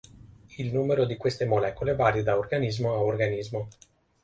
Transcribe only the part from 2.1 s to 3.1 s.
da organismo a